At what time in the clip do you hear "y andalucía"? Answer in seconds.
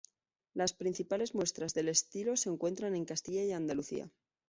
3.45-4.09